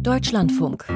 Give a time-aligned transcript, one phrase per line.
[0.00, 0.86] Deutschlandfunk.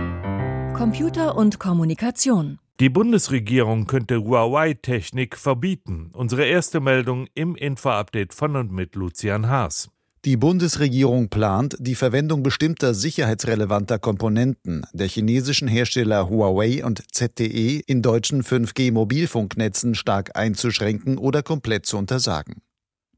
[0.77, 2.59] Computer und Kommunikation.
[2.81, 6.11] Die Bundesregierung könnte Huawei-Technik verbieten.
[6.15, 9.89] Unsere erste Meldung im Info-Update von und mit Lucian Haas.
[10.25, 18.03] Die Bundesregierung plant, die Verwendung bestimmter sicherheitsrelevanter Komponenten der chinesischen Hersteller Huawei und ZTE in
[18.03, 22.63] deutschen 5G-Mobilfunknetzen stark einzuschränken oder komplett zu untersagen.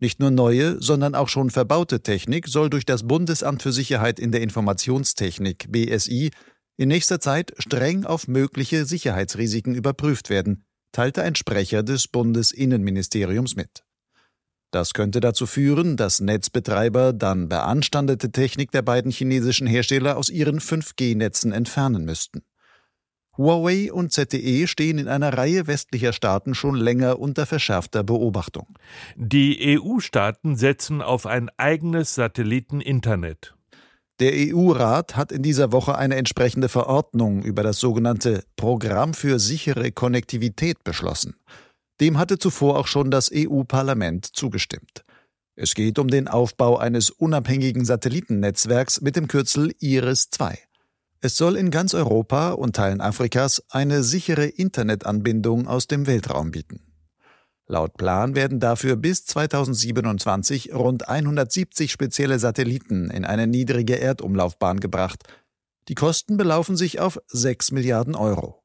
[0.01, 4.33] Nicht nur neue, sondern auch schon verbaute Technik soll durch das Bundesamt für Sicherheit in
[4.33, 6.31] der Informationstechnik BSI
[6.77, 13.85] in nächster Zeit streng auf mögliche Sicherheitsrisiken überprüft werden, teilte ein Sprecher des Bundesinnenministeriums mit.
[14.73, 20.59] Das könnte dazu führen, dass Netzbetreiber dann beanstandete Technik der beiden chinesischen Hersteller aus ihren
[20.59, 22.43] 5G-Netzen entfernen müssten.
[23.37, 28.69] Huawei und ZTE stehen in einer Reihe westlicher Staaten schon länger unter verschärfter Beobachtung.
[29.17, 33.55] Die EU-Staaten setzen auf ein eigenes Satelliteninternet.
[34.21, 39.91] Der EU-Rat hat in dieser Woche eine entsprechende Verordnung über das sogenannte Programm für sichere
[39.91, 41.35] Konnektivität beschlossen.
[42.01, 45.05] Dem hatte zuvor auch schon das EU-Parlament zugestimmt.
[45.57, 50.59] Es geht um den Aufbau eines unabhängigen Satellitennetzwerks mit dem Kürzel IRIS-2.
[51.25, 56.81] Es soll in ganz Europa und Teilen Afrikas eine sichere Internetanbindung aus dem Weltraum bieten.
[57.67, 65.23] Laut Plan werden dafür bis 2027 rund 170 spezielle Satelliten in eine niedrige Erdumlaufbahn gebracht.
[65.89, 68.63] Die Kosten belaufen sich auf 6 Milliarden Euro.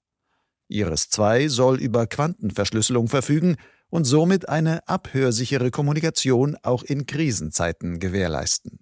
[0.67, 3.55] Iris-2 soll über Quantenverschlüsselung verfügen
[3.89, 8.79] und somit eine abhörsichere Kommunikation auch in Krisenzeiten gewährleisten.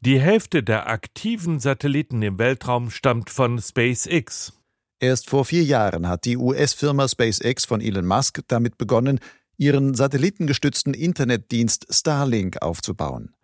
[0.00, 4.52] Die Hälfte der aktiven Satelliten im Weltraum stammt von SpaceX.
[5.00, 9.20] Erst vor vier Jahren hat die US-Firma SpaceX von Elon Musk damit begonnen,
[9.56, 13.34] ihren satellitengestützten Internetdienst Starlink aufzubauen.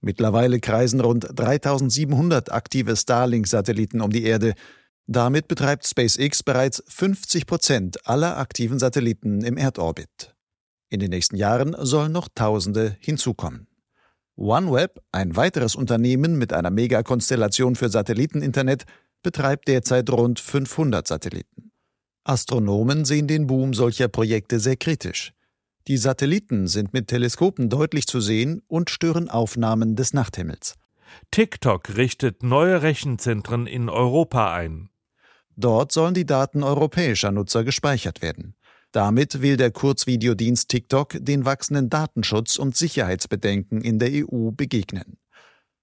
[0.00, 4.54] Mittlerweile kreisen rund 3700 aktive Starlink-Satelliten um die Erde.
[5.06, 10.34] Damit betreibt SpaceX bereits 50 Prozent aller aktiven Satelliten im Erdorbit.
[10.88, 13.66] In den nächsten Jahren sollen noch Tausende hinzukommen.
[14.36, 18.84] OneWeb, ein weiteres Unternehmen mit einer Megakonstellation für Satelliteninternet,
[19.22, 21.72] betreibt derzeit rund 500 Satelliten.
[22.24, 25.32] Astronomen sehen den Boom solcher Projekte sehr kritisch.
[25.88, 30.74] Die Satelliten sind mit Teleskopen deutlich zu sehen und stören Aufnahmen des Nachthimmels.
[31.30, 34.90] TikTok richtet neue Rechenzentren in Europa ein.
[35.56, 38.54] Dort sollen die Daten europäischer Nutzer gespeichert werden.
[38.92, 45.18] Damit will der Kurzvideodienst TikTok den wachsenden Datenschutz- und Sicherheitsbedenken in der EU begegnen.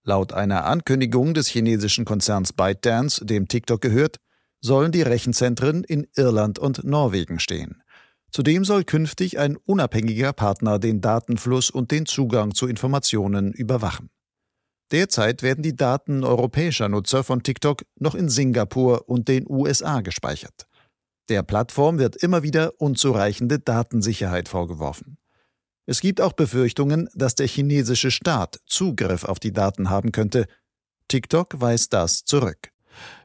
[0.03, 4.17] Laut einer Ankündigung des chinesischen Konzerns ByteDance, dem TikTok gehört,
[4.59, 7.83] sollen die Rechenzentren in Irland und Norwegen stehen.
[8.31, 14.09] Zudem soll künftig ein unabhängiger Partner den Datenfluss und den Zugang zu Informationen überwachen.
[14.91, 20.67] Derzeit werden die Daten europäischer Nutzer von TikTok noch in Singapur und den USA gespeichert.
[21.29, 25.17] Der Plattform wird immer wieder unzureichende Datensicherheit vorgeworfen.
[25.85, 30.47] Es gibt auch Befürchtungen, dass der chinesische Staat Zugriff auf die Daten haben könnte.
[31.07, 32.69] TikTok weist das zurück.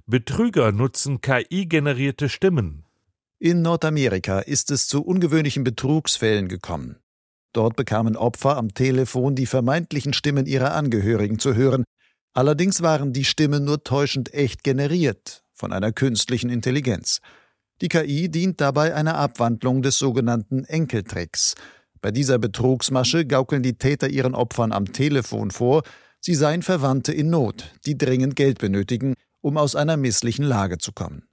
[0.07, 2.85] Betrüger nutzen KI-generierte Stimmen.
[3.39, 6.97] In Nordamerika ist es zu ungewöhnlichen Betrugsfällen gekommen.
[7.53, 11.85] Dort bekamen Opfer am Telefon die vermeintlichen Stimmen ihrer Angehörigen zu hören.
[12.33, 17.21] Allerdings waren die Stimmen nur täuschend echt generiert von einer künstlichen Intelligenz.
[17.81, 21.55] Die KI dient dabei einer Abwandlung des sogenannten Enkeltricks.
[22.01, 25.83] Bei dieser Betrugsmasche gaukeln die Täter ihren Opfern am Telefon vor,
[26.21, 30.93] sie seien Verwandte in Not, die dringend Geld benötigen, um aus einer misslichen Lage zu
[30.93, 31.29] kommen.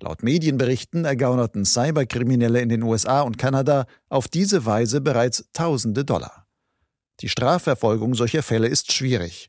[0.00, 6.46] Laut Medienberichten ergaunerten Cyberkriminelle in den USA und Kanada auf diese Weise bereits Tausende Dollar.
[7.20, 9.48] Die Strafverfolgung solcher Fälle ist schwierig.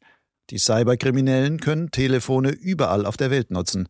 [0.50, 3.88] Die Cyberkriminellen können Telefone überall auf der Welt nutzen.